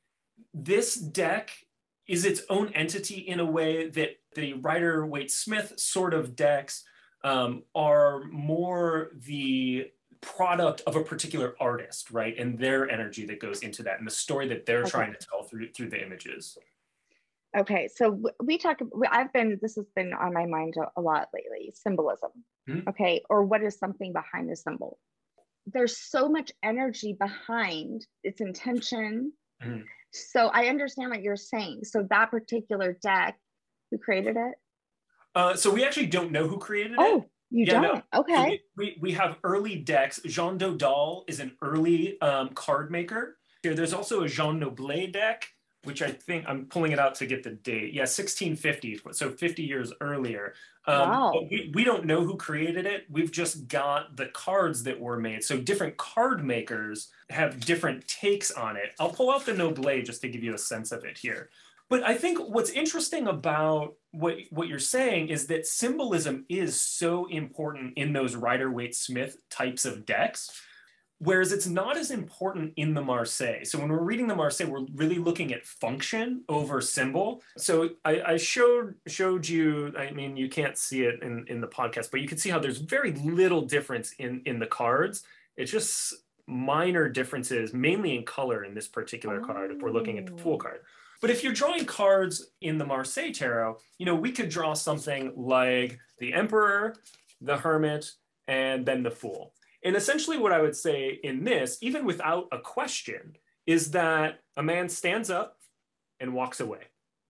[0.57, 1.51] this deck
[2.09, 6.85] is its own entity in a way that the Rider Waite Smith sort of decks
[7.25, 9.91] um, are more the
[10.21, 12.37] product of a particular artist, right?
[12.39, 14.91] And their energy that goes into that and the story that they're okay.
[14.91, 16.57] trying to tell through through the images.
[17.57, 18.81] Okay, so we talk.
[19.11, 19.59] I've been.
[19.61, 21.73] This has been on my mind a, lot lately.
[21.75, 22.31] Symbolism.
[22.69, 22.89] Mm-hmm.
[22.89, 24.99] Okay, or what is something behind a symbol?
[25.67, 29.83] There's so much energy behind its intention, mm-hmm.
[30.17, 31.85] So I understand what you're saying.
[31.85, 33.39] So that particular deck,
[33.91, 34.55] who created it?
[35.35, 37.31] Uh, so we actually don't know who created oh, it.
[37.51, 37.83] You yeah, don't?
[37.83, 38.21] No.
[38.21, 38.35] Okay.
[38.35, 40.21] So we, we, we, have early decks.
[40.25, 43.37] Jean Dodal is an early um, card maker.
[43.63, 45.49] Here, there's also a Jean Noblet deck
[45.87, 47.95] which I think I'm pulling it out to get the date.
[47.95, 50.55] Yeah, 1650, so 50 years earlier.
[50.87, 51.47] Um, wow.
[51.51, 53.07] We, we don't know who created it.
[53.09, 55.45] We've just got the cards that were made.
[55.45, 58.95] So different card makers have different takes on it.
[58.99, 61.51] I'll pull out the Noblet just to give you a sense of it here.
[61.89, 67.27] But I think what's interesting about what, what you're saying is that symbolism is so
[67.27, 70.51] important in those Rider Waite Smith types of decks
[71.19, 73.65] Whereas it's not as important in the Marseille.
[73.65, 77.43] So when we're reading the Marseille, we're really looking at function over symbol.
[77.57, 81.69] So I, I, showed showed you, I mean, you can't see it in, in the
[81.69, 85.23] podcast, but you can see how there's very little difference in, in the cards.
[85.57, 86.15] It's just
[86.47, 89.47] minor differences, mainly in color in this particular oh.
[89.47, 90.81] card, if we're looking at the Fool card.
[91.23, 95.33] But if you're drawing cards in the Marseille Tarot, you know, we could draw something
[95.35, 96.95] like the Emperor,
[97.41, 98.11] the Hermit,
[98.47, 99.55] and then the Fool
[99.87, 104.63] And essentially, what I would say in this, even without a question, is that a
[104.63, 105.59] man stands up
[106.21, 106.81] and walks away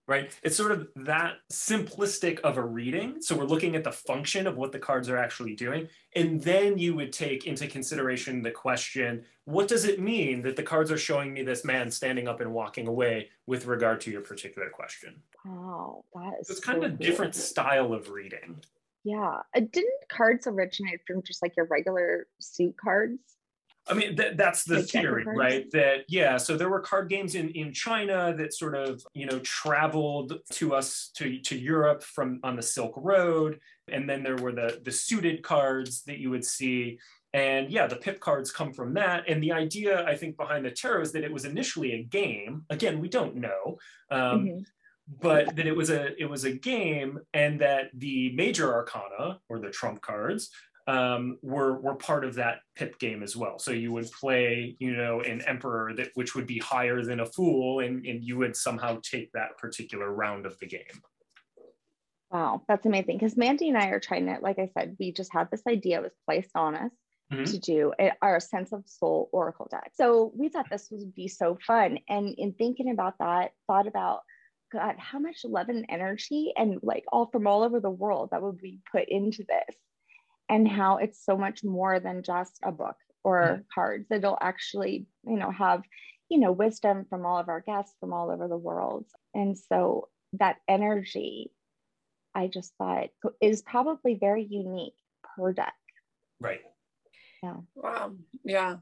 [0.07, 0.33] right?
[0.41, 3.21] It's sort of that simplistic of a reading.
[3.21, 5.89] So we're looking at the function of what the cards are actually doing.
[6.15, 10.63] And then you would take into consideration the question what does it mean that the
[10.63, 14.19] cards are showing me this man standing up and walking away with regard to your
[14.19, 15.21] particular question?
[15.45, 16.47] Wow, that is.
[16.47, 18.61] So it's kind so of a different style of reading.
[19.07, 19.39] Yeah.
[19.55, 23.19] Uh, didn't cards originate from just like your regular suit cards?
[23.89, 25.65] I mean, th- that's the like theory, right?
[25.71, 29.39] That, yeah, so there were card games in, in China that sort of, you know,
[29.39, 33.61] traveled to us to, to Europe from on the Silk Road.
[33.89, 36.99] And then there were the, the suited cards that you would see.
[37.31, 39.23] And yeah, the pip cards come from that.
[39.29, 42.65] And the idea, I think, behind the tarot is that it was initially a game.
[42.69, 43.77] Again, we don't know.
[44.11, 44.59] Um, mm-hmm
[45.21, 49.59] but that it was a it was a game and that the major arcana or
[49.59, 50.49] the trump cards
[50.87, 53.59] um, were were part of that pip game as well.
[53.59, 57.25] So you would play, you know, an emperor that which would be higher than a
[57.25, 61.01] fool, and, and you would somehow take that particular round of the game.
[62.31, 63.17] Wow, that's amazing.
[63.17, 66.01] Because Mandy and I are trying to, like I said, we just had this idea
[66.01, 66.91] was placed on us
[67.31, 67.43] mm-hmm.
[67.43, 69.91] to do our sense of soul oracle deck.
[69.95, 71.99] So we thought this would be so fun.
[72.09, 74.21] And in thinking about that, thought about
[74.71, 78.41] God, how much love and energy and like all from all over the world that
[78.41, 79.75] would be put into this
[80.49, 83.61] and how it's so much more than just a book or mm-hmm.
[83.73, 84.07] cards.
[84.11, 85.83] It'll actually, you know, have,
[86.29, 89.05] you know, wisdom from all of our guests from all over the world.
[89.33, 91.51] And so that energy,
[92.35, 93.09] I just thought
[93.41, 94.93] is probably very unique
[95.35, 95.73] per deck.
[96.39, 96.61] Right.
[97.43, 97.55] Yeah.
[97.75, 98.13] Wow.
[98.43, 98.77] Yeah.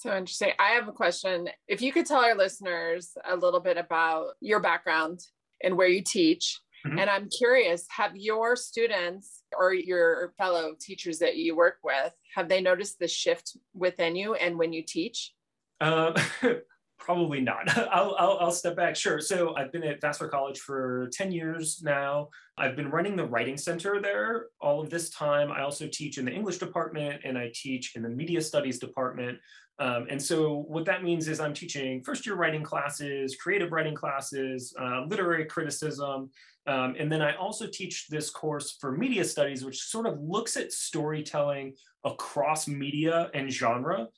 [0.00, 0.52] So interesting.
[0.58, 1.48] I have a question.
[1.68, 5.20] If you could tell our listeners a little bit about your background
[5.62, 6.98] and where you teach, Mm-hmm.
[6.98, 12.48] And I'm curious, have your students or your fellow teachers that you work with, have
[12.48, 15.34] they noticed the shift within you and when you teach?
[15.80, 16.18] Uh,
[16.98, 17.76] probably not.
[17.92, 18.96] I'll, I'll, I'll, step back.
[18.96, 19.20] Sure.
[19.20, 22.28] So I've been at Vassar College for 10 years now.
[22.56, 25.50] I've been running the writing center there all of this time.
[25.50, 29.38] I also teach in the English department and I teach in the media studies department.
[29.80, 33.94] Um, and so what that means is I'm teaching first year writing classes, creative writing
[33.94, 36.30] classes, uh, literary criticism,
[36.66, 40.56] um, and then I also teach this course for media studies, which sort of looks
[40.56, 44.08] at storytelling across media and genre.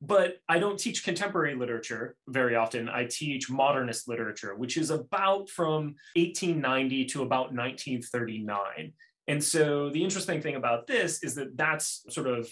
[0.00, 2.88] But I don't teach contemporary literature very often.
[2.88, 8.92] I teach modernist literature, which is about from 1890 to about 1939.
[9.28, 12.48] And so the interesting thing about this is that that's sort of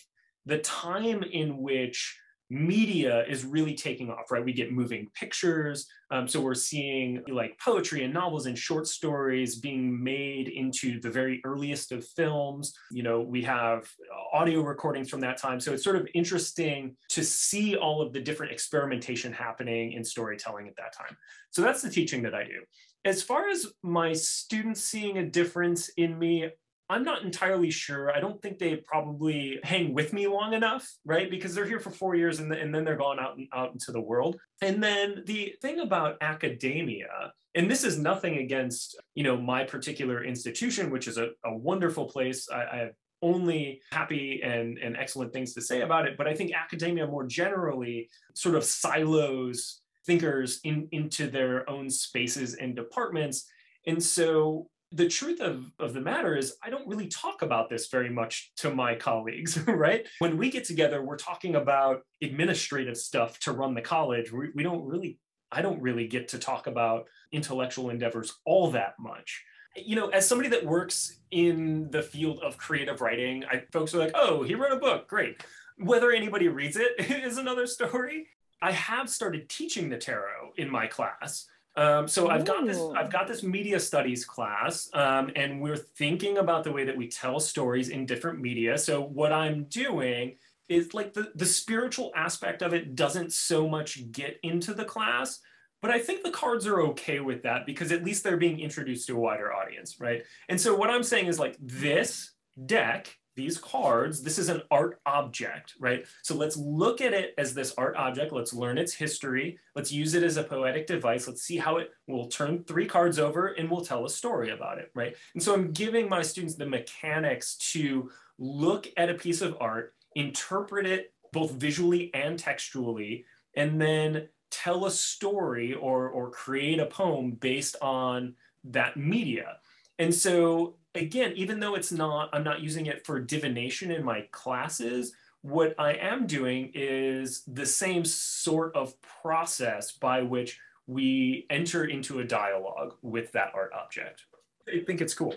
[0.47, 2.17] the time in which
[2.51, 4.45] media is really taking off, right?
[4.45, 5.87] We get moving pictures.
[6.11, 11.11] Um, so we're seeing like poetry and novels and short stories being made into the
[11.11, 12.75] very earliest of films.
[12.91, 13.89] You know, we have
[14.33, 15.61] audio recordings from that time.
[15.61, 20.67] So it's sort of interesting to see all of the different experimentation happening in storytelling
[20.67, 21.17] at that time.
[21.51, 22.63] So that's the teaching that I do.
[23.05, 26.51] As far as my students seeing a difference in me,
[26.91, 28.11] I'm not entirely sure.
[28.11, 31.31] I don't think they probably hang with me long enough, right?
[31.31, 34.01] Because they're here for four years and, and then they're gone out, out into the
[34.01, 34.39] world.
[34.61, 40.25] And then the thing about academia, and this is nothing against, you know, my particular
[40.25, 42.49] institution, which is a, a wonderful place.
[42.51, 46.17] I, I have only happy and, and excellent things to say about it.
[46.17, 52.55] But I think academia more generally sort of silos thinkers in, into their own spaces
[52.55, 53.47] and departments.
[53.87, 57.89] And so the truth of, of the matter is i don't really talk about this
[57.89, 60.07] very much to my colleagues right?
[60.19, 64.33] When we get together we're talking about administrative stuff to run the college.
[64.33, 65.19] We, we don't really
[65.53, 69.43] i don't really get to talk about intellectual endeavors all that much.
[69.77, 73.99] You know as somebody that works in the field of creative writing I, folks are
[73.99, 75.09] like oh he wrote a book.
[75.09, 75.43] Great.
[75.79, 78.27] Whether anybody reads it is another story.
[78.63, 81.47] I have started teaching the tarot in my class
[81.81, 86.37] um, so I've got this I've got this media studies class, um, and we're thinking
[86.37, 88.77] about the way that we tell stories in different media.
[88.77, 90.37] So what I'm doing
[90.69, 95.41] is like the the spiritual aspect of it doesn't so much get into the class,
[95.81, 99.07] but I think the cards are okay with that because at least they're being introduced
[99.07, 100.23] to a wider audience, right?
[100.51, 102.33] And so what I'm saying is like this
[102.67, 106.05] deck these cards, this is an art object, right?
[106.23, 108.33] So let's look at it as this art object.
[108.33, 109.59] Let's learn its history.
[109.75, 111.27] Let's use it as a poetic device.
[111.27, 114.77] Let's see how it will turn three cards over and we'll tell a story about
[114.77, 115.17] it, right?
[115.33, 119.95] And so I'm giving my students the mechanics to look at a piece of art,
[120.15, 123.25] interpret it both visually and textually,
[123.57, 128.35] and then tell a story or, or create a poem based on
[128.65, 129.57] that media.
[129.99, 134.23] And so again, even though it's not, I'm not using it for divination in my
[134.33, 135.13] classes,
[135.43, 142.21] what I am doing is the same sort of process by which we enter into
[142.21, 144.25] a dialogue with that art object.
[144.69, 145.35] I think it's cool.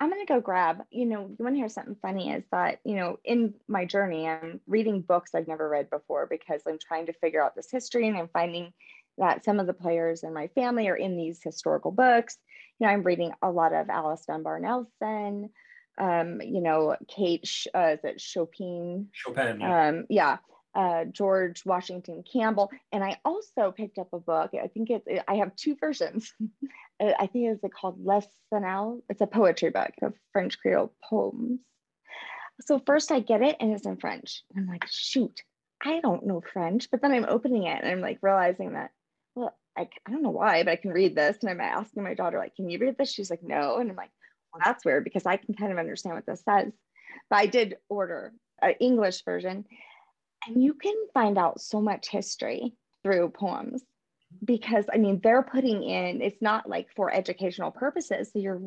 [0.00, 2.80] I'm going to go grab, you know, you want to hear something funny is that,
[2.84, 7.06] you know, in my journey, I'm reading books I've never read before because I'm trying
[7.06, 8.72] to figure out this history and I'm finding
[9.18, 12.38] that some of the players in my family are in these historical books.
[12.82, 15.50] You know, I'm reading a lot of Alice Dunbar Nelson,
[15.98, 19.06] um, you know, Kate, uh, is it Chopin?
[19.12, 19.86] Chopin, yeah.
[19.86, 20.38] Um, yeah.
[20.74, 22.72] Uh, George Washington Cable.
[22.90, 24.50] And I also picked up a book.
[24.60, 26.34] I think it's, I have two versions.
[27.00, 29.02] Uh, I think it's called Les Cenelles.
[29.08, 31.58] It's a poetry book of French Creole poems.
[32.60, 34.44] So first I get it and it's in French.
[34.56, 35.40] I'm like, shoot,
[35.82, 36.90] I don't know French.
[36.90, 38.90] But then I'm opening it and I'm like realizing that,
[39.76, 41.38] I, I don't know why, but I can read this.
[41.40, 43.12] And I'm asking my daughter, like, can you read this?
[43.12, 43.78] She's like, no.
[43.78, 44.10] And I'm like,
[44.52, 46.72] well, that's weird because I can kind of understand what this says.
[47.30, 49.64] But I did order an English version.
[50.46, 53.82] And you can find out so much history through poems
[54.44, 58.30] because I mean, they're putting in, it's not like for educational purposes.
[58.32, 58.60] So you're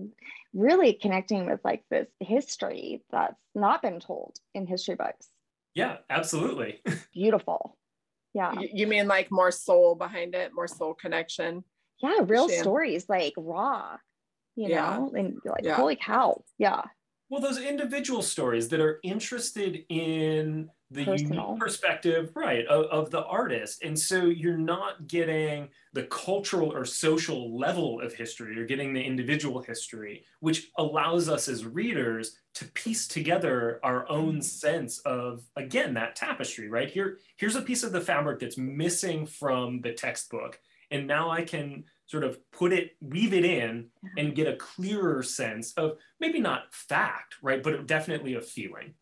[0.53, 5.27] really connecting with like this history that's not been told in history books.
[5.73, 6.81] Yeah, absolutely.
[7.13, 7.77] Beautiful.
[8.35, 8.51] Yeah.
[8.59, 11.63] You mean like more soul behind it, more soul connection?
[12.03, 12.59] Yeah, real Shan.
[12.59, 13.95] stories, like raw,
[14.57, 14.97] you yeah.
[14.97, 15.75] know, and like, yeah.
[15.75, 16.43] holy cow.
[16.57, 16.81] Yeah.
[17.29, 21.45] Well, those individual stories that are interested in the Personal.
[21.45, 23.83] unique perspective, right, of, of, the artist.
[23.83, 29.03] And so you're not getting the cultural or social level of history, you're getting the
[29.03, 35.93] individual history, which allows us as readers to piece together our own sense of, again,
[35.93, 36.89] that tapestry, right?
[36.89, 40.59] Here, here's a piece of the fabric that's missing from the textbook.
[40.91, 43.87] And now I can sort of put it, weave it in,
[44.17, 48.93] and get a clearer sense of maybe not fact, right, but definitely a feeling.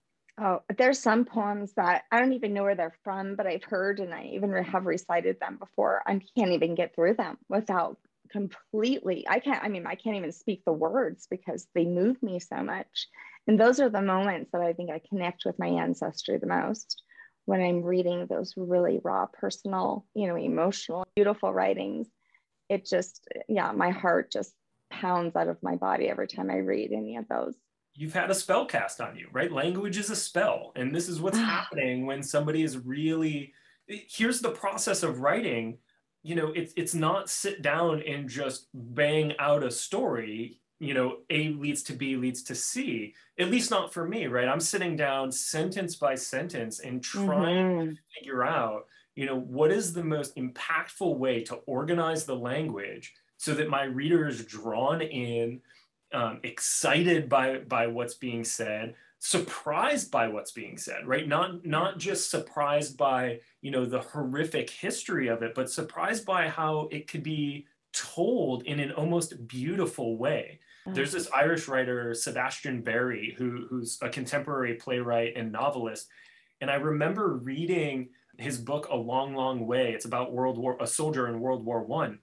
[0.42, 4.00] Oh, there's some poems that I don't even know where they're from, but I've heard
[4.00, 6.02] and I even have recited them before.
[6.08, 7.98] I can't even get through them without
[8.32, 9.26] completely.
[9.30, 12.64] I can't, I mean, I can't even speak the words because they move me so
[12.64, 13.08] much.
[13.46, 17.04] And those are the moments that I think I connect with my ancestry the most
[17.46, 22.08] when I'm reading those really raw, personal, you know, emotional, beautiful writings.
[22.70, 24.56] It just, yeah, my heart just
[24.90, 27.56] pounds out of my body every time I read any of those
[27.96, 29.52] you've had a spell cast on you, right?
[29.52, 30.72] Language is a spell.
[30.76, 33.54] And this is what's happening when somebody is really,
[33.88, 35.78] here's the process of writing.
[36.24, 40.60] You know, it's, it's not sit down and just bang out a story.
[40.80, 44.48] You know, A leads to B leads to C, at least not for me, right?
[44.48, 47.90] I'm sitting down sentence by sentence and trying mm-hmm.
[47.92, 53.14] to figure out, you know, what is the most impactful way to organize the language
[53.38, 55.62] so that my reader is drawn in
[56.14, 61.28] um, excited by by what's being said surprised by what's being said right?
[61.28, 66.50] Not not just surprised by you know the horrific history of it but surprised by
[66.50, 70.60] how it could be told in an almost beautiful way.
[70.86, 70.96] Mm.
[70.96, 76.10] there's this irish writer sebastian barry who, who's a contemporary playwright and novelist.
[76.60, 79.92] And i remember reading his book a long long way.
[79.94, 82.20] It's about world war a soldier in world war one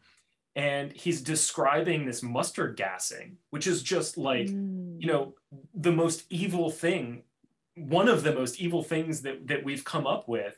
[0.56, 5.00] and he's describing this mustard gassing which is just like mm.
[5.00, 5.34] you know
[5.74, 7.22] the most evil thing
[7.76, 10.56] one of the most evil things that that we've come up with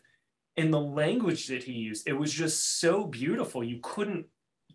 [0.57, 4.27] in the language that he used it was just so beautiful you couldn't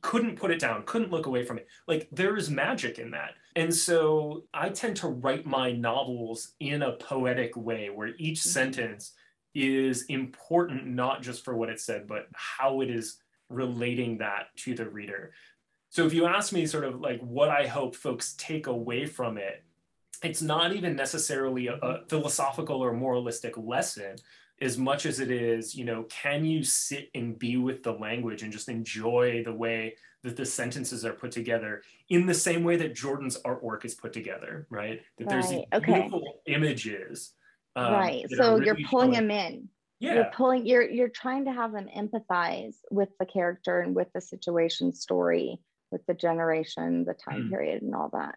[0.02, 3.32] couldn't put it down couldn't look away from it like there is magic in that
[3.56, 8.50] and so i tend to write my novels in a poetic way where each mm-hmm.
[8.50, 9.14] sentence
[9.56, 13.18] is important not just for what it said but how it is
[13.50, 15.32] relating that to the reader.
[15.90, 19.38] So if you ask me sort of like what I hope folks take away from
[19.38, 19.64] it,
[20.24, 24.18] it's not even necessarily a, a philosophical or moralistic lesson
[24.60, 28.42] as much as it is, you know, can you sit and be with the language
[28.42, 32.76] and just enjoy the way that the sentences are put together in the same way
[32.76, 35.02] that Jordan's artwork is put together, right?
[35.18, 35.80] That there's okay.
[35.80, 37.34] beautiful images.
[37.76, 38.26] Um, right.
[38.32, 39.70] So really you're pulling showing, them in
[40.00, 40.14] yeah.
[40.14, 44.22] you're pulling you're you're trying to have them empathize with the character and with the
[44.22, 45.60] situation story
[45.92, 47.50] with the generation the time mm.
[47.50, 48.36] period and all that.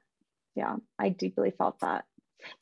[0.54, 2.04] Yeah i deeply felt that.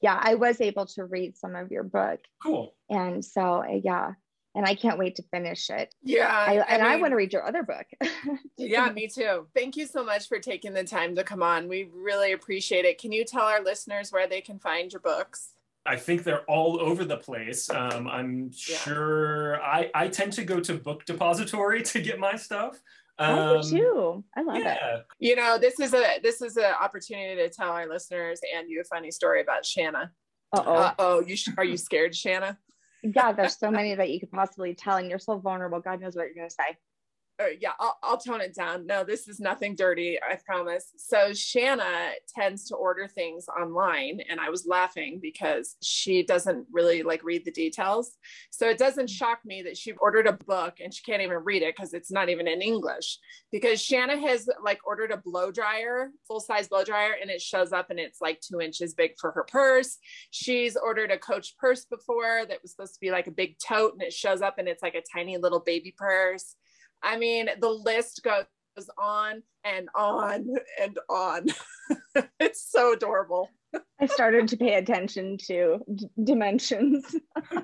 [0.00, 2.20] Yeah i was able to read some of your book.
[2.42, 2.74] Cool.
[2.90, 4.12] And so uh, yeah
[4.54, 5.94] and i can't wait to finish it.
[6.02, 7.86] Yeah I, and I, mean, I want to read your other book.
[8.56, 9.46] Yeah me too.
[9.54, 11.68] Thank you so much for taking the time to come on.
[11.68, 12.98] We really appreciate it.
[12.98, 15.54] Can you tell our listeners where they can find your books
[15.88, 17.70] I think they're all over the place.
[17.70, 18.76] Um, I'm yeah.
[18.76, 22.80] sure I, I tend to go to Book Depository to get my stuff.
[23.18, 24.24] Um, I do too.
[24.36, 24.96] I love yeah.
[24.96, 25.06] it.
[25.18, 28.80] You know, this is a this is an opportunity to tell our listeners and you
[28.80, 30.12] a funny story about Shanna.
[30.52, 30.74] Uh-oh.
[30.74, 31.20] Uh-oh.
[31.20, 32.58] You sh- are you scared, Shanna?
[33.02, 35.80] yeah, there's so many that you could possibly tell, and you're so vulnerable.
[35.80, 36.76] God knows what you're going to say
[37.40, 38.86] or yeah, I'll, I'll tone it down.
[38.86, 40.92] No, this is nothing dirty, I promise.
[40.96, 47.02] So Shanna tends to order things online, and I was laughing because she doesn't really
[47.02, 48.16] like read the details.
[48.50, 49.14] So it doesn't mm-hmm.
[49.14, 52.10] shock me that she ordered a book and she can't even read it because it's
[52.10, 53.18] not even in English.
[53.52, 57.72] Because Shanna has like ordered a blow dryer, full size blow dryer, and it shows
[57.72, 59.98] up and it's like two inches big for her purse.
[60.30, 63.92] She's ordered a Coach purse before that was supposed to be like a big tote,
[63.92, 66.56] and it shows up and it's like a tiny little baby purse.
[67.02, 68.44] I mean, the list goes
[68.96, 70.46] on and on
[70.80, 71.46] and on.
[72.40, 73.50] it's so adorable.
[74.00, 77.16] I started to pay attention to d- dimensions.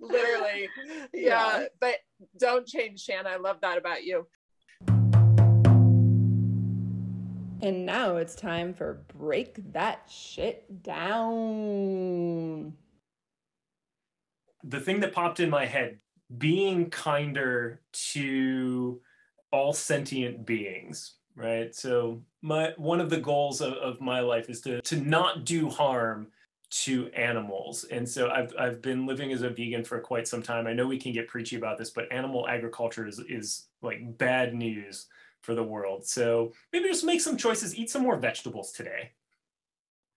[0.00, 0.68] Literally.
[1.12, 1.58] Yeah.
[1.60, 1.64] yeah.
[1.80, 1.96] But
[2.38, 3.30] don't change, Shanna.
[3.30, 4.26] I love that about you.
[7.62, 12.74] And now it's time for Break That Shit Down.
[14.62, 15.98] The thing that popped in my head
[16.38, 19.00] being kinder to
[19.50, 24.60] all sentient beings right so my one of the goals of, of my life is
[24.60, 26.28] to to not do harm
[26.70, 30.66] to animals and so I've, I've been living as a vegan for quite some time
[30.66, 34.54] i know we can get preachy about this but animal agriculture is, is like bad
[34.54, 35.06] news
[35.42, 39.10] for the world so maybe just make some choices eat some more vegetables today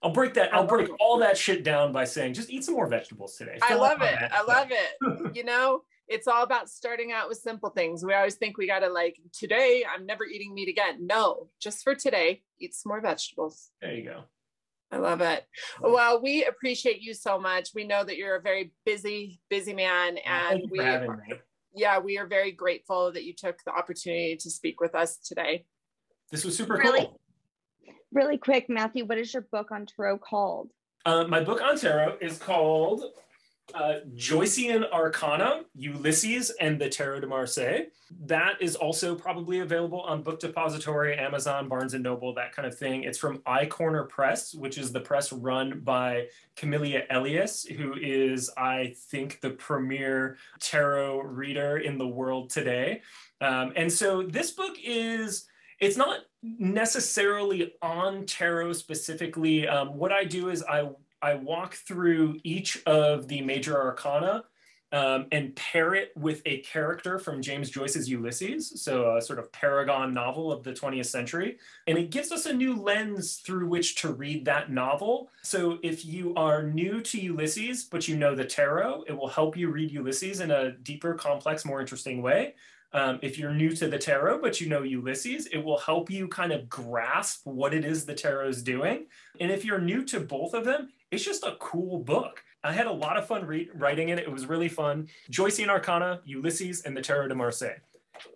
[0.04, 0.54] I'll break that.
[0.54, 3.58] I'll break all that shit down by saying, just eat some more vegetables today.
[3.62, 4.16] I love it.
[4.32, 5.36] I love it.
[5.36, 8.04] you know, it's all about starting out with simple things.
[8.06, 11.06] We always think we got to like, today, I'm never eating meat again.
[11.06, 13.72] No, just for today, eat some more vegetables.
[13.82, 14.24] There you go.
[14.90, 15.46] I love it.
[15.82, 17.72] Well, we appreciate you so much.
[17.76, 20.80] We know that you're a very busy, busy man, and we,
[21.76, 25.66] yeah, we are very grateful that you took the opportunity to speak with us today.
[26.32, 27.20] This was super really, cool.
[28.14, 30.72] Really quick, Matthew, what is your book on tarot called?
[31.06, 33.04] Uh, my book on tarot is called
[33.74, 37.86] uh, Joycean Arcana, Ulysses, and the Tarot de Marseille.
[38.26, 42.78] That is also probably available on Book Depository, Amazon, Barnes and Noble, that kind of
[42.78, 43.04] thing.
[43.04, 48.96] It's from EyeCorner Press, which is the press run by Camelia Elias, who is, I
[49.10, 53.02] think, the premier tarot reader in the world today.
[53.42, 55.48] Um, and so this book is
[55.80, 59.68] it's not necessarily on tarot specifically.
[59.68, 60.90] Um, what I do is I
[61.28, 64.46] I walk through each of the major arcana
[64.94, 69.52] um, and pair it with a character from James Joyce's Ulysses, so a sort of
[69.52, 71.58] paragon novel of the 20th century.
[71.86, 75.30] And it gives us a new lens through which to read that novel.
[75.44, 79.58] So if you are new to Ulysses, but you know the tarot, it will help
[79.58, 82.54] you read Ulysses in a deeper, complex, more interesting way.
[82.94, 86.30] Um, if you're new to the tarot, but you know Ulysses, it will help you
[86.30, 89.08] kind of grasp what it is the tarot is doing.
[89.42, 92.44] And if you're new to both of them, it's just a cool book.
[92.64, 94.20] I had a lot of fun re- writing it.
[94.20, 95.08] It was really fun.
[95.32, 97.78] Joycean Arcana, Ulysses, and the Tarot de Marseille.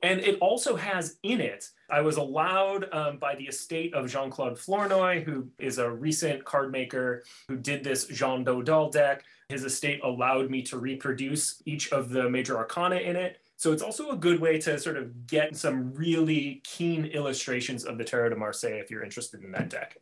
[0.04, 4.30] And it also has in it, I was allowed um, by the estate of Jean
[4.30, 9.24] Claude Flornoy, who is a recent card maker who did this Jean Dodal deck.
[9.50, 13.40] His estate allowed me to reproduce each of the major arcana in it.
[13.58, 17.98] So it's also a good way to sort of get some really keen illustrations of
[17.98, 19.98] the Tarot de Marseille if you're interested in that deck.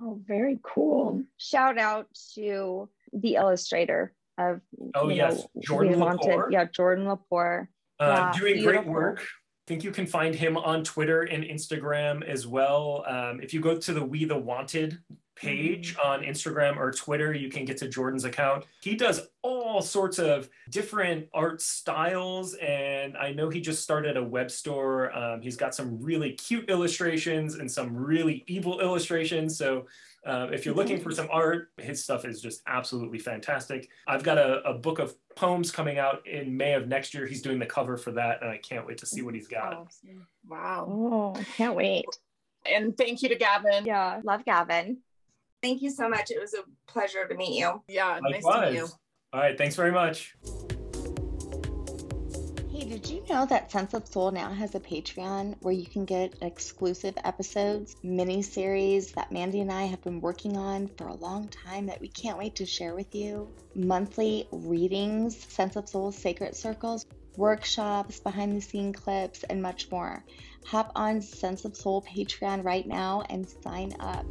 [0.00, 1.22] Oh, very cool.
[1.36, 4.60] Shout out to the illustrator of
[4.94, 6.50] Oh yes, know, Jordan Lepore.
[6.50, 7.68] Yeah, Jordan Lepore.
[8.00, 8.82] Uh, yeah, doing beautiful.
[8.82, 9.20] great work.
[9.20, 13.04] I think you can find him on Twitter and Instagram as well.
[13.06, 14.98] Um, if you go to the We the Wanted
[15.34, 18.64] page on Instagram or Twitter, you can get to Jordan's account.
[18.80, 24.22] He does all sorts of different art styles, and I know he just started a
[24.22, 25.16] web store.
[25.16, 29.56] Um, he's got some really cute illustrations and some really evil illustrations.
[29.56, 29.86] So
[30.24, 33.88] uh, if you're looking for some art, his stuff is just absolutely fantastic.
[34.06, 37.26] I've got a, a, book of poems coming out in May of next year.
[37.26, 39.88] He's doing the cover for that, and I can't wait to see what he's got.
[40.48, 40.86] Wow.
[40.88, 42.06] Oh, I can't wait.
[42.64, 43.84] And thank you to Gavin.
[43.84, 44.98] Yeah, love Gavin.
[45.62, 46.30] Thank you so much.
[46.30, 47.82] It was a pleasure to meet you.
[47.86, 48.42] Yeah, Likewise.
[48.44, 48.88] nice to meet you.
[49.32, 50.34] All right, thanks very much.
[52.72, 56.04] Hey, did you know that Sense of Soul now has a Patreon where you can
[56.04, 61.14] get exclusive episodes, mini series that Mandy and I have been working on for a
[61.14, 63.48] long time that we can't wait to share with you?
[63.76, 67.06] Monthly readings, Sense of Soul Sacred Circles,
[67.36, 70.24] workshops, behind the scene clips, and much more.
[70.66, 74.26] Hop on Sense of Soul Patreon right now and sign up.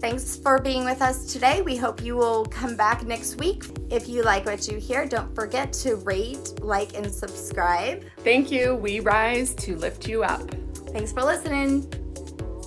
[0.00, 1.62] Thanks for being with us today.
[1.62, 3.64] We hope you will come back next week.
[3.90, 8.04] If you like what you hear, don't forget to rate, like, and subscribe.
[8.18, 8.74] Thank you.
[8.74, 10.50] We rise to lift you up.
[10.88, 12.03] Thanks for listening.